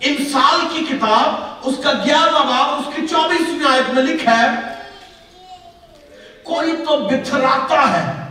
[0.00, 4.48] امثال کی کتاب اس کا گیارہ باب اس کی چوبیسویں آیت میں لکھا ہے،
[6.42, 8.24] کوئی تو بتھراتا ہے۔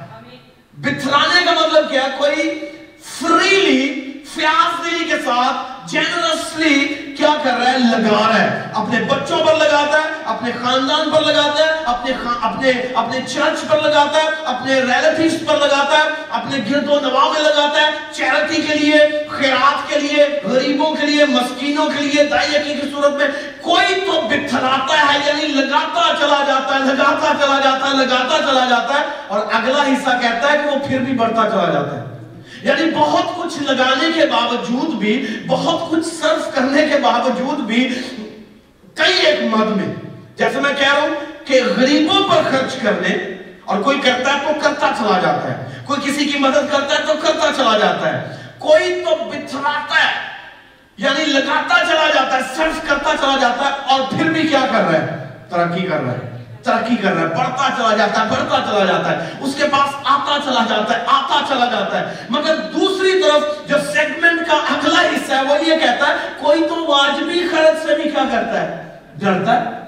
[0.74, 2.60] بتھرانے کا مطلب کیا ہے؟ کوئی
[3.04, 9.46] فریلی، فیاض دلی کے ساتھ، جنرسلی کیا کر رہا ہے؟ لگا رہا ہے۔ اپنے بچوں
[9.46, 14.28] پر لگاتا ہے اپنے خاندان پر لگاتا ہے، اپنے اپنے اپنے چرچ پر لگاتا ہے،
[14.46, 19.28] اپنے ریلیٹیوز پر لگاتا ہے، اپنے گرد و نواح میں لگاتا ہے چیریٹی کے لیے،
[19.30, 23.28] خیرات کے لیے، غریبوں کے لیے، مسکینوں کے لیے دائی کی صورت میں
[23.62, 28.66] کوئی تو بتھراتا ہے یعنی لگاتا چلا جاتا ہے، لگاتا چلا جاتا ہے، لگاتا چلا
[28.70, 32.04] جاتا ہے اور اگلا حصہ کہتا ہے کہ وہ پھر بھی بڑھتا چلا جاتا ہے۔
[32.64, 37.90] یعنی بہت کچھ لگانے کے باوجود بھی، بہت کچھ صرف کرنے کے باوجود بھی،
[38.94, 39.94] کئی ایک مد میں
[40.36, 41.16] جیسے میں کہہ رہا ہوں
[41.46, 43.10] کہ غریبوں پر خرچ کرنے
[43.66, 47.00] اور کوئی کرتا ہے تو کرتا چلا جاتا ہے۔ کوئی کسی کی مدد کرتا ہے
[47.08, 50.34] تو کرتا چلا جاتا ہے۔ کوئی تو بتھراتا ہے
[50.98, 54.80] یعنی لگاتا چلا جاتا ہے، صرف کرتا چلا جاتا ہے اور پھر بھی کیا کر
[54.80, 58.60] رہا ہے؟ ترقی کر رہا ہے۔ ترقی کر رہا ہے۔ بڑھتا چلا جاتا ہے، بڑھتا
[58.72, 62.56] چلا جاتا ہے۔ اس کے پاس آتا چلا جاتا ہے، آتا چلا جاتا ہے۔ مگر
[62.56, 67.48] دوسری طرف جو سیگمنٹ کا اگلا حصہ ہے، وہ یہ کہتا ہے، کوئی تو واجبی
[67.52, 68.84] خرچ سے بھی کیا کرتا ہے؟
[69.16, 69.83] ڈرتا ہے۔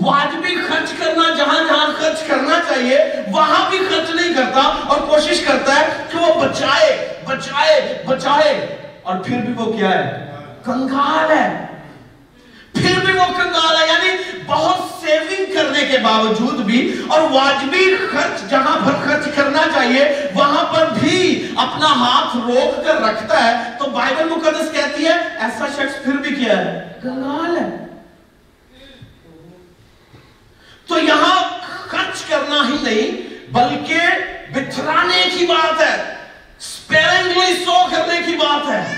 [0.00, 2.98] واجبی خرچ کرنا، جہاں جہاں خرچ کرنا چاہیے،
[3.32, 8.66] وہاں بھی خرچ نہیں کرتا اور کوشش کرتا ہے کہ وہ بچائے بچائے بچائے۔
[9.02, 10.32] اور پھر بھی وہ کیا ہے؟
[10.64, 11.66] کنگال ہے۔
[12.72, 18.50] پھر بھی وہ کنگال ہے یعنی بہت سیونگ کرنے کے باوجود بھی اور واجبی خرچ،
[18.50, 23.90] جہاں پر خرچ کرنا چاہیے، وہاں پر بھی اپنا ہاتھ روک کر رکھتا ہے۔ تو
[23.90, 27.91] بائبل مقدس کہتی ہے، ایسا شخص پھر بھی کیا ہے؟ کنگال ہے۔
[30.88, 33.10] تو یہاں خرچ کرنا ہی نہیں،
[33.52, 33.98] بلکہ
[34.54, 36.14] بتھرانے کی بات ہے
[36.60, 38.94] سپیرنگلی سو کرنے کی بات ہے۔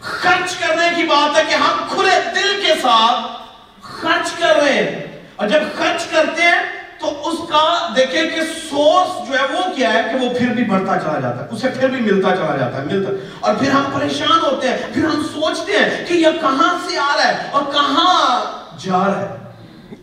[0.00, 3.42] خرچ کرنے کی بات ہے کہ ہم کھلے دل کے ساتھ
[3.82, 6.62] خرچ کر رہے ہیں۔ اور جب خرچ کرتے ہیں
[6.98, 10.64] تو اس کا دیکھیں کہ سورس جو ہے وہ کیا ہے کہ وہ پھر بھی
[10.64, 13.10] بڑھتا چلا جاتا ہے، اسے پھر بھی ملتا چلا جاتا ہے، ملتا۔
[13.40, 17.16] اور پھر ہم پریشان ہوتے ہیں، پھر ہم سوچتے ہیں کہ یہ کہاں سے آ
[17.16, 18.40] رہا ہے اور کہاں
[18.78, 19.43] جا رہا ہے۔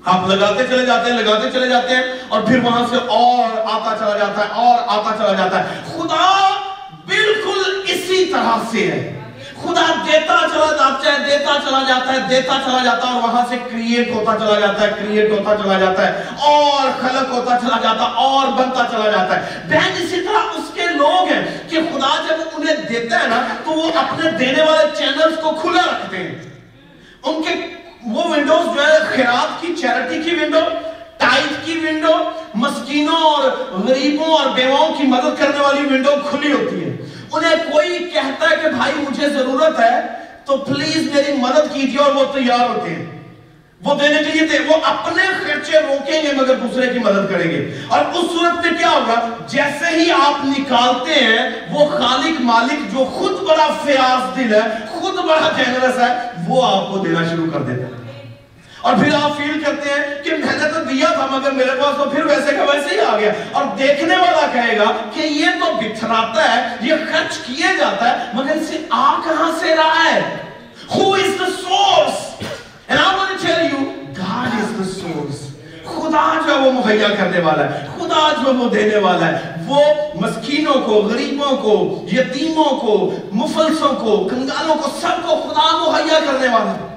[0.06, 3.96] آپ لگاتے چلے جاتے ہیں، لگاتے چلے جاتے ہیں، اور پھر وہاں سے اور آتا
[4.00, 6.28] چلا جاتا ہے، اور آتا چلا جاتا ہے۔ خدا
[7.08, 9.18] بالکل اسی طرح سے ہے۔
[9.62, 13.44] خدا دیتا چلا جاتا ہے، دیتا چلا جاتا ہے، دیتا چلا جاتا ہے، اور وہاں
[13.50, 17.78] سے کریٹ ہوتا چلا جاتا ہے کریٹ ہوتا چلا جاتا ہے، اور خلق ہوتا چلا
[17.84, 21.80] جاتا ہے اور بنتا چلا جاتا ہے۔ بہن، اسی طرح اس کے لوگ ہیں کہ
[21.92, 26.18] خدا جب انہیں دیتا ہے نا، تو وہ اپنے دینے والے چینلز کو کھلا رکھتے
[26.18, 26.36] ہیں۔
[27.24, 27.54] ان کے
[28.06, 30.60] وہ ونڈوز جو ہے خیرات کی چیریٹی کی ونڈو
[31.18, 32.14] ٹائٹ کی ونڈو
[32.56, 33.44] مسکینوں اور
[33.88, 36.96] غریبوں اور بیواؤں کی مدد کرنے والی ونڈو کھلی ہوتی ہے۔
[37.32, 40.02] انہیں کوئی کہتا ہے کہ بھائی مجھے ضرورت ہے،
[40.46, 43.06] تو پلیز میری مدد کیجیے اور وہ تیار ہوتے ہیں۔
[43.84, 47.52] وہ دینے کے لیے تھے، وہ اپنے خرچے روکیں گے مگر دوسرے کی مدد کریں
[47.52, 52.94] گے۔ اور اس صورت میں کیا ہوگا؟ جیسے ہی آپ نکالتے ہیں، وہ خالق مالک
[52.94, 54.60] جو خود بڑا فیاض دل ہے،
[54.90, 58.00] خود بڑا جنرس ہے وہ آپ کو دینا شروع کر دیتا ہے
[58.82, 61.98] اور پھر آپ فیل کرتے ہیں کہ میں نے تو دیا تھا مگر میرے پاس
[61.98, 65.60] تو پھر ویسے کا ویسے ہی آ گیا اور دیکھنے والا کہے گا کہ یہ
[65.60, 70.22] تو بتھراتا ہے یہ خرچ کیے جاتا ہے مگر اسے آ کہاں سے رہا ہے
[70.90, 72.38] Who is the source?
[72.90, 75.51] And I'm going to tell you, God is the source.
[75.96, 79.56] خدا جو ہے وہ مہیا کرنے والا ہے، خدا جو ہے وہ دینے والا ہے۔
[79.68, 79.84] وہ
[80.16, 86.48] مسکینوں کو، غریبوں کو، یتیموں کو، مفلسوں کو، کنگالوں کو، سب کو خدا مہیا کرنے
[86.48, 86.96] والا ہے۔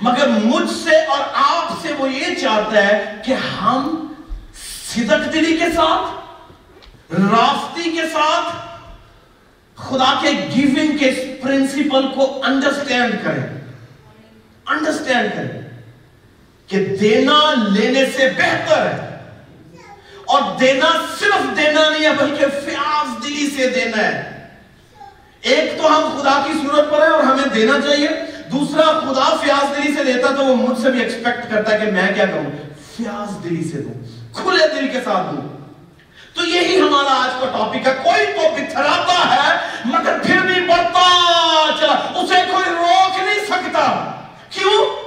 [0.00, 4.06] مگر مجھ سے اور آپ سے وہ یہ چاہتا ہے کہ ہم
[4.88, 6.18] صدق دلی کے ساتھ،
[7.12, 8.56] راستی کے ساتھ
[9.74, 13.60] خدا کے گیونگ کے پرنسپل کو انڈرسٹینڈ کریں۔
[14.66, 15.67] انڈرسٹینڈ کریں۔
[16.68, 19.18] کہ دینا لینے سے بہتر ہے۔
[20.24, 20.86] اور دینا
[21.18, 24.48] صرف دینا نہیں ہے، بلکہ فیاض دلی سے دینا ہے۔
[25.40, 28.08] ایک تو ہم خدا کی صورت پر ہیں اور ہمیں دینا چاہیے۔
[28.52, 31.90] دوسرا، خدا فیاض دلی سے دیتا تو وہ مجھ سے بھی ایکسپیکٹ کرتا ہے کہ
[31.90, 32.50] میں کیا کروں۔
[32.96, 33.94] فیاض دلی سے دوں،
[34.32, 35.58] کھلے دل کے ساتھ دوں۔
[36.34, 41.08] تو یہی ہمارا آج کا ٹاپک ہے۔ کوئی تو بتھراتا ہے، مگر پھر بھی بڑھتا
[41.80, 44.12] چلا۔ اسے کوئی روک نہیں سکتا۔
[44.50, 44.97] کیوں؟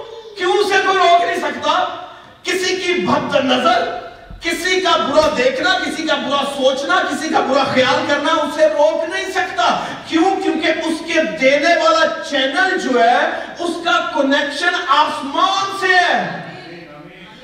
[0.41, 2.05] کیوں اسے کوئی روک نہیں سکتا؟
[2.43, 3.97] کسی کی بد نظر،
[4.41, 9.09] کسی کا برا دیکھنا، کسی کا برا سوچنا، کسی کا برا خیال کرنا اسے روک
[9.09, 13.17] نہیں سکتا۔ کیوں؟ کیونکہ اس کے دینے والا چینل جو ہے،
[13.59, 16.41] اس کا کنیکشن آسمان سے ہے۔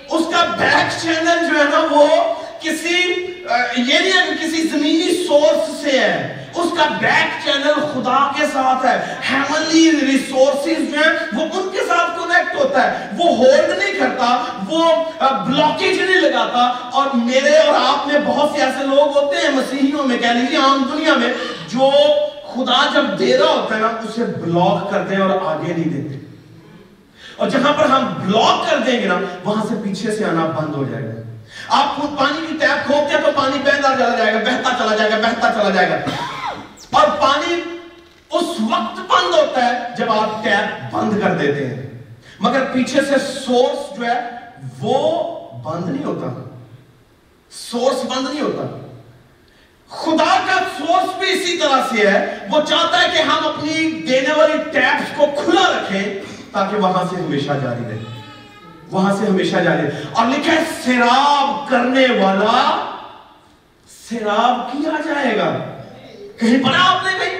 [0.09, 2.07] اس کا بیک چینل جو ہے نا، وہ
[2.61, 3.13] کسی
[3.77, 8.85] یہ نہیں ہے کسی زمینی سورس سے ہے۔ اس کا بیک چینل خدا کے ساتھ
[8.85, 13.93] ہے۔ ہیملی ریسورسز جو ہیں، وہ ان کے ساتھ کنیکٹ ہوتا ہے۔ وہ ہولڈ نہیں
[13.93, 14.93] کرتا، وہ
[15.45, 20.07] بلوکیج نہیں لگاتا۔ اور میرے اور آپ میں بہت سے ایسے لوگ ہوتے ہیں، مسیحیوں
[20.07, 21.33] میں، کہہ لیجیے عام دنیا میں،
[21.67, 21.91] جو
[22.53, 26.25] خدا جب دے رہا ہوتا ہے نا، اسے بلاک کرتے ہیں اور آگے نہیں دیتے۔
[27.37, 30.75] اور جہاں پر ہم بلاک کر دیں گے نا، وہاں سے پیچھے سے آنا بند
[30.75, 31.11] ہو جائے گا۔
[31.69, 34.95] آپ خود پانی کی ٹیپ کھولتے ہیں تو پانی بہتا چلا جائے گا، بہتا چلا
[34.95, 35.97] جائے گا، بہتا چلا جائے گا۔
[36.91, 37.53] اور پانی
[38.31, 42.03] اس وقت بند ہوتا ہے جب آپ ٹیپ بند کر دیتے ہیں۔
[42.39, 44.19] مگر پیچھے سے سورس جو ہے
[44.79, 46.49] وہ بند نہیں ہوتا۔
[47.51, 48.87] سورس بند نہیں ہوتا۔
[49.89, 54.33] خدا کا سورس بھی اسی طرح سے ہے۔ وہ چاہتا ہے کہ ہم اپنی دینے
[54.33, 56.19] والی ٹیپس کو کھلا رکھیں
[56.51, 57.99] تاکہ وہاں سے ہمیشہ جاری رہے۔
[58.91, 62.93] وہاں سے ہمیشہ جاری رہے۔ اور لکھا ہے سراب کرنے والا
[64.09, 65.76] سراب کیا جائے گا؟
[66.39, 67.37] کہیں پڑھا آپ نے کہیں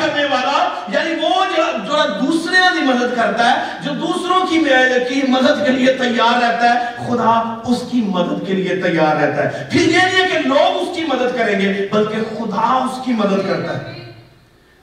[0.00, 5.66] کرنے والا یعنی وہ جو جو دوسرے کی مدد کرتا ہے، جو دوسروں کی مدد
[5.66, 9.80] کے لیے تیار رہتا ہے، خدا اس کی مدد کے لیے تیار رہتا ہے۔ پھر
[9.80, 13.48] یہ نہیں ہے کہ لوگ اس کی مدد کریں گے، بلکہ خدا اس کی مدد
[13.48, 14.12] کرتا ہے۔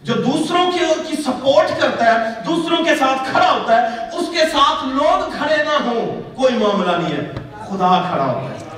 [0.02, 4.44] جو دوسروں کی کی سپورٹ کرتا ہے، دوسروں کے ساتھ کھڑا ہوتا ہے، اس کے
[4.52, 8.70] ساتھ لوگ کھڑے نہ ہوں، کوئی معاملہ نہیں ہے۔ خدا کھڑا ہوتا ہے۔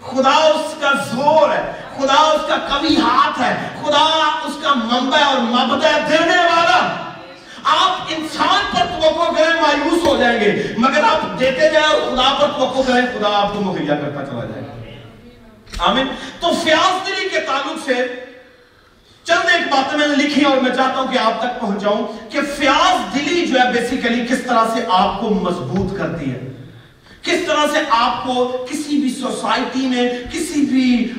[0.00, 5.40] خدا اس کا زور ہے۔ خدا کا کبھی ہاتھ ہے۔ خدا اس کا منبع اور
[5.40, 6.96] مبدع دینے والا۔
[7.64, 12.34] آپ انسان پر توقع کریں مایوس ہو جائیں گے۔ مگر آپ دیتے جائیں اور خدا
[12.40, 14.72] پر توقع کریں، خدا آپ کو مہیا کرتا چلا جائے گا۔
[15.78, 16.06] آمین۔
[16.40, 17.94] تو فیاض دلی کے تعلق سے
[19.24, 22.40] چند ایک باتیں میں نے لکھی اور میں چاہتا ہوں کہ آپ تک پہنچاؤں کہ
[22.56, 26.52] فیاض دلی جو ہے بیسیکلی کس طرح سے آپ کو مضبوط کرتی ہے۔
[27.22, 31.12] کس طرح سے آپ کو کسی سوسائٹی میں، کسی بھی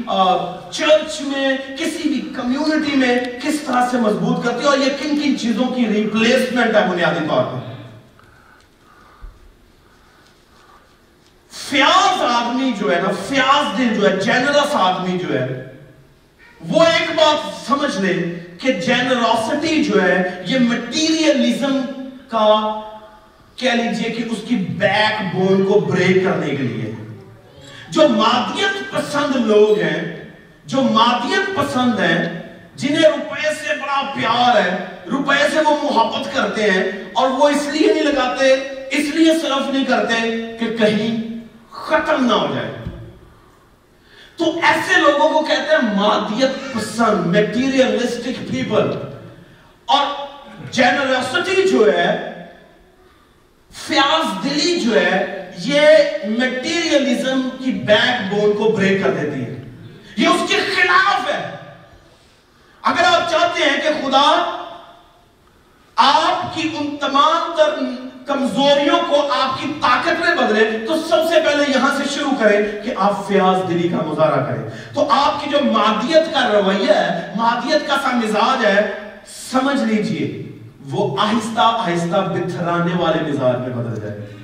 [0.71, 5.19] چرچ میں، کسی بھی کمیونٹی میں کس طرح سے مضبوط کرتی ہے اور یہ کن
[5.21, 7.67] کن چیزوں کی ریپلیسمنٹ ہے بنیادی طور پر؟
[11.51, 15.47] فیاض آدمی جو ہے نا، فیاض دل جو ہے جینرس آدمی جو ہے،
[16.61, 18.13] وہ ایک بات سمجھ لے
[18.61, 21.79] کہ جینروسٹی جو ہے، یہ مٹیریلزم
[22.29, 22.47] کا
[23.55, 26.93] کہہ لیجیے کہ اس کی بیک بون کو بریک کرنے کے لیے
[27.91, 30.27] جو مادیت پسند لوگ ہیں،
[30.65, 32.41] جو مادیت پسند ہیں،
[32.75, 36.83] جنہیں روپے سے بڑا پیار ہے، روپے سے وہ محبت کرتے ہیں
[37.13, 38.53] اور وہ اس لیے نہیں لگاتے،
[38.89, 40.13] اس لیے صرف نہیں کرتے
[40.59, 41.39] کہ کہیں
[41.71, 42.71] ختم نہ ہو جائے۔
[44.38, 48.92] تو ایسے لوگوں کو کہتے ہیں مادیت پسند میٹیریلسٹک پیپل
[49.85, 50.06] اور
[50.71, 52.35] جنرسٹی جو ہے،
[53.71, 55.88] فیاض دلی جو ہے یہ
[56.25, 59.71] میٹیریلزم کی بیک بون کو بریک کر دیتی ہے۔
[60.17, 61.56] یہ اس کے خلاف ہے۔
[62.81, 64.56] اگر آپ چاہتے ہیں کہ خدا
[65.95, 67.69] آپ کی ان تمام تر
[68.25, 72.83] کمزوریوں کو آپ کی طاقت میں بدلے، تو سب سے پہلے یہاں سے شروع کریں
[72.83, 77.33] کہ آپ فیاض دلی کا مظاہرہ کریں۔ تو آپ کی جو مادیت کا رویہ ہے،
[77.35, 78.91] مادیت کا سا مزاج ہے،
[79.51, 80.51] سمجھ لیجیے،
[80.89, 84.38] وہ آہستہ آہستہ بتھرانے والے مزاج میں بدل جائے۔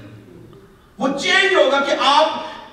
[0.97, 2.27] وہ چینج ہوگا کہ آپ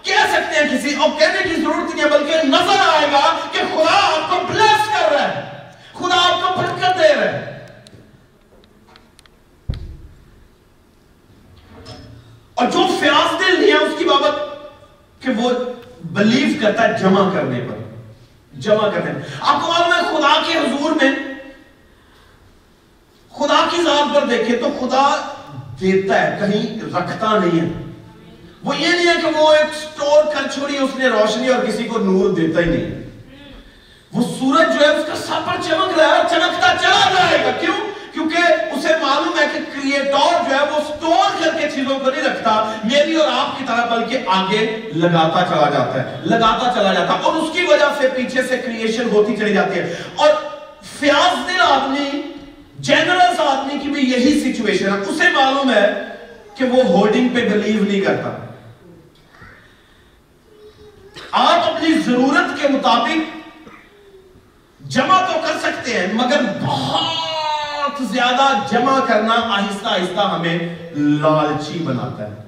[0.05, 3.59] کہہ سکتے ہیں کسی اور کہنے کی ضرورت نہیں ہے، بلکہ نظر آئے گا کہ
[3.59, 5.43] خدا آپ کو بلیس کر رہا ہے۔
[5.93, 7.67] خدا آپ کو برکت دے رہا ہے۔
[12.55, 14.35] اور جو فیاض دل نہیں ہے اس کی بابت
[15.23, 15.51] کہ وہ
[16.05, 17.77] بلیو کرتا ہے جمع کرنے پر۔
[18.58, 21.11] جمع کرنے پر آپ کو معلوم ہے، خدا کے حضور میں
[23.32, 25.32] خدا کی ذات پر دیکھیں تو خدا
[25.81, 27.92] دیتا ہے، کہیں رکھتا نہیں ہے۔
[28.65, 31.85] وہ یہ نہیں ہے کہ وہ ایک سٹور کر چھوڑی، اس نے روشنی اور کسی
[31.85, 33.03] کو نور دیتا ہی نہیں۔
[34.13, 37.45] وہ سورج جو ہے، اس کا سر پر چمک رہا ہے اور چمکتا چلا جائے
[37.45, 37.75] گا۔ کیوں؟
[38.13, 38.39] کیونکہ
[38.73, 42.73] اسے معلوم ہے کہ کریٹور جو ہے، وہ سٹور کر کے چیزوں کو نہیں رکھتا۔
[42.85, 47.19] میری اور آپ کی طرح، بلکہ آگے لگاتا چلا جاتا ہے۔ لگاتا چلا جاتا ہے۔
[47.23, 50.29] اور اس کی وجہ سے پیچھے سے کریشن ہوتی چلی جاتی ہے۔ اور
[51.01, 52.21] فیاض دل آدمی
[52.79, 56.03] جنرلس آدمی کی بھی یہی سچویشن ہے۔ اسے معلوم ہے
[56.55, 58.52] کہ وہ ہولڈنگ پہ بلیو نہیں کرتا۔
[61.32, 63.41] آپ اپنی ضرورت کے مطابق
[64.81, 70.58] جمع تو کر سکتے ہیں، مگر بہت زیادہ جمع کرنا آہستہ آہستہ ہمیں
[70.94, 72.43] لالچی بناتا ہے۔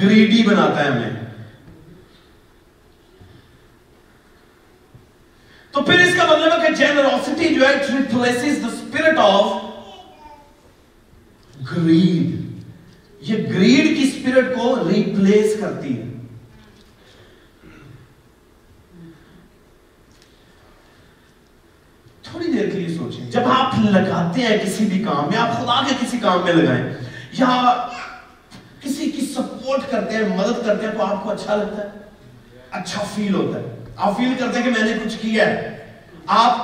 [0.00, 1.20] گریڈی بناتا ہے ہمیں۔
[5.70, 9.52] تو پھر اس کا مطلب ہے کہ جنروسٹی جو ہے replaces the spirit of
[11.76, 12.40] greed
[13.20, 16.08] یہ گریڈ کی اسپرٹ کو ریپلیس کرتی ہے
[22.22, 22.96] تھوڑی دیر کے لیے
[23.76, 26.84] سوچیں لگاتے ہیں کسی بھی کام میں آپ خدا کے کسی کام میں لگائیں۔
[27.32, 27.72] یا
[28.80, 31.88] کسی کی سپورٹ کرتے ہیں مدد کرتے ہیں تو آپ کو اچھا لگتا ہے۔
[32.70, 35.86] اچھا فیل ہوتا ہے۔ آپ فیل کرتے ہیں کہ میں نے کچھ کیا ہے۔
[36.26, 36.56] آپ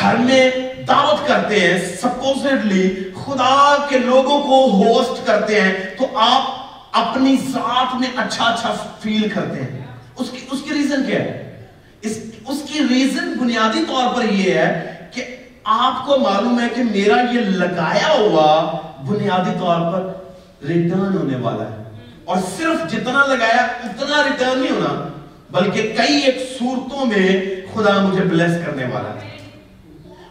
[0.00, 0.50] گھر میں
[0.88, 6.42] دعوت کرتے ہیں سپوزٹلی خدا کے لوگوں کو ہوسٹ کرتے ہیں تو آپ
[6.92, 9.86] اپنی ذات میں اچھا اچھا فیل کرتے ہیں۔
[10.16, 11.66] اس کی اس کی ریزن کیا ہے؟
[12.02, 14.89] اس, اس کی ریزن بنیادی طور پر یہ ہے
[15.72, 20.12] آپ کو معلوم ہے کہ میرا یہ لگایا ہوا بنیادی طور پر
[20.66, 21.82] ریٹرن ہونے والا ہے۔
[22.24, 25.08] اور صرف جتنا لگایا، اتنا ریٹرن نہیں ہونا،
[25.50, 29.36] بلکہ کئی ایک صورتوں میں خدا مجھے بلیس کرنے والا ہے۔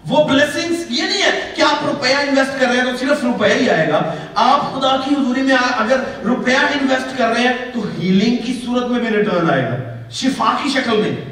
[0.07, 3.53] وہ بلیسنگز یہ نہیں ہے کہ آپ روپیہ انویسٹ کر رہے ہیں تو صرف روپیہ
[3.53, 7.79] ہی آئے گا۔ آپ خدا کی حضوری میں اگر روپیہ انویسٹ کر رہے ہیں تو
[7.99, 11.31] ہیلنگ کی صورت میں بھی ریٹرن آئے گا۔ شفا کی شکل میں،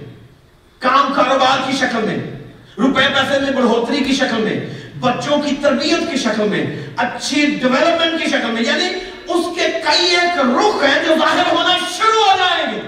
[0.79, 2.36] کام کاروبار کی شکل میں۔
[2.77, 4.59] روپے پیسے میں بڑھوتری کی شکل میں،
[4.99, 6.65] بچوں کی تربیت کی شکل میں،
[6.97, 8.85] اچھی ڈیولپمنٹ کی شکل میں یعنی
[9.27, 12.81] اس کے کئی ایک رخ ہیں جو ظاہر ہونا شروع ہو جائیں گے۔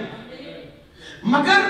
[1.24, 1.62] مگر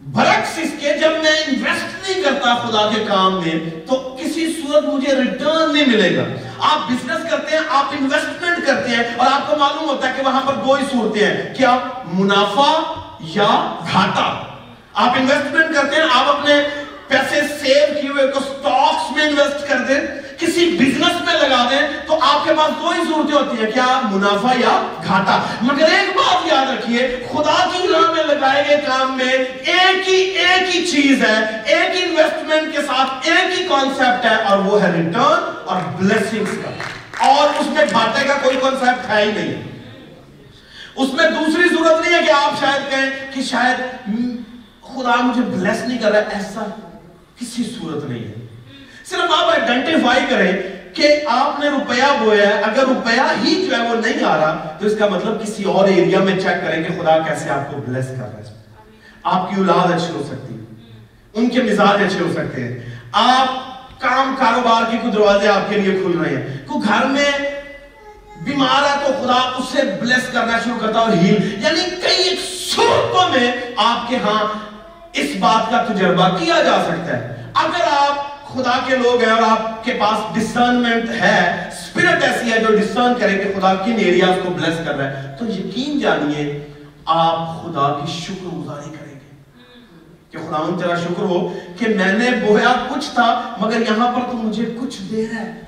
[0.00, 4.84] برعکس اس کے جب میں انویسٹ نہیں کرتا خدا کے کام میں، تو کسی صورت
[4.84, 6.24] مجھے ریٹرن نہیں ملے گا۔
[6.58, 10.26] آپ بزنس کرتے ہیں، آپ انویسٹمنٹ کرتے ہیں اور آپ کو معلوم ہوتا ہے کہ
[10.26, 11.78] وہاں پر دو ہی صورتیں ہیں۔ کیا
[12.12, 12.70] منافع
[13.20, 14.42] یا گھاٹا؟
[14.94, 16.52] آپ انویسٹمنٹ کرتے ہیں، آپ اپنے
[17.12, 20.00] پیسے سیو کیے ہوئے کو سٹاکس میں انویسٹ کر دیں،
[20.38, 24.00] کسی بزنس میں لگا دیں، تو آپ کے پاس دو ہی صورتیں ہوتی ہیں، کیا
[24.12, 29.16] منافع یا گھاٹا؟ مگر ایک بات یاد رکھیے، خدا کی راہ میں لگائے گئے کام
[29.16, 34.24] میں ایک ہی ایک ہی چیز ہے، ایک ہی انویسٹمنٹ کے ساتھ ایک ہی کانسیپٹ
[34.24, 39.10] ہے، اور وہ ہے ریٹرن اور بلیسنگز کا۔ اور اس میں گھاٹے کا کوئی کانسیپٹ
[39.10, 39.62] ہے ہی نہیں۔
[40.96, 43.80] اس میں دوسری ضرورت نہیں ہے کہ آپ شاید کہیں کہ شاید
[44.82, 46.64] خدا مجھے بلیس نہیں کر رہا، ایسا
[47.42, 48.34] کسی صورت نہیں ہے۔
[49.04, 50.52] صرف آپ آئیڈنٹیفائی کریں
[50.94, 54.76] کہ آپ نے روپیہ بویا ہے، اگر روپیہ ہی جو ہے وہ نہیں آ رہا،
[54.80, 57.76] تو اس کا مطلب کسی اور ایریا میں چیک کریں کہ خدا کیسے آپ کو
[57.86, 58.42] بلیس کر رہا ہے۔
[59.22, 60.60] آپ کی اولاد اچھی ہو سکتی ہے،
[61.34, 62.80] ان کے مزاج اچھے ہو سکتے ہیں۔
[63.12, 63.48] آپ
[64.00, 67.30] کام کاروبار کی کوئی دروازے آپ کے لیے کھل رہے ہیں۔ کوئی گھر میں
[68.44, 72.40] بیمار ہے تو خدا اسے بلیس کرنا شروع کرتا اور ہیل یعنی کئی ایک
[72.74, 74.71] صورتوں میں آپ کے ہاں
[75.12, 79.42] اس بات کا تجربہ کیا جا سکتا ہے۔ اگر آپ خدا کے لوگ ہیں اور
[79.42, 84.38] آپ کے پاس ڈسرنمنٹ ہے اسپرٹ ایسی ہے جو ڈسرن کرے کہ خدا کن ایریاز
[84.42, 86.68] کو بلیس کر رہا ہے، تو یقین جانیے،
[87.04, 89.30] آپ خدا کی شکر گزاری کریں گے۔
[90.30, 94.20] کہ خدا ان تیرا شکر ہو کہ میں نے بویا کچھ تھا، مگر یہاں پر
[94.30, 95.60] تو مجھے کچھ دے رہا ہے۔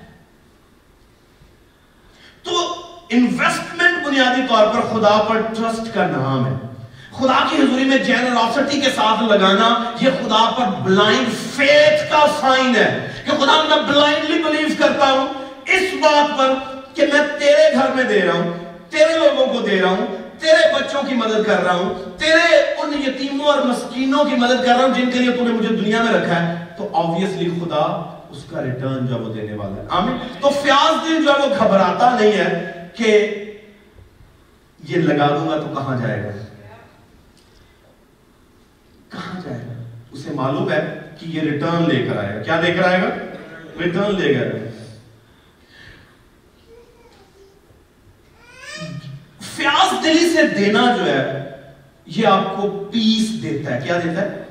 [2.43, 2.75] تو
[3.11, 6.74] انویسٹمنٹ بنیادی طور پر خدا پر ٹرسٹ کا نام ہے۔
[7.19, 12.77] خدا کی حضوری میں جنراسٹی کے ساتھ لگانا یہ خدا پر بلائنڈ فیتھ کا سائن
[12.77, 15.29] ہے کہ خدا میں بلائنڈلی بلیو کرتا ہوں،
[15.67, 16.55] اس بات پر
[16.95, 18.51] کہ میں تیرے گھر میں دے رہا ہوں،
[18.91, 20.07] تیرے لوگوں کو دے رہا ہوں،
[20.39, 24.77] تیرے بچوں کی مدد کر رہا ہوں، تیرے ان یتیموں اور مسکینوں کی مدد کر
[24.77, 28.15] رہا ہوں جن کے لیے تو نے مجھے دنیا میں رکھا ہے۔ تو آبویسلی خدا
[28.31, 31.55] اس کا ریٹرن جو وہ دینے والا ہے۔ آمین۔ تو فیاض دل جو ہے وہ
[31.59, 33.29] گھبراتا نہیں ہے کہ
[34.89, 36.29] یہ لگا دوں گا تو کہاں جائے گا
[39.09, 39.65] کہاں جائے
[40.25, 43.09] سے معلوم ہے کہ یہ ریٹرن لے کر آئے گا۔ کیا لے کر آئے گا؟
[43.85, 44.53] ریٹرن لے کر
[49.57, 51.51] فیاض دلی سے دینا جو ہے،
[52.07, 54.44] یہ آپ کو پیس دیتا ہے۔ کیا دیتا ہے؟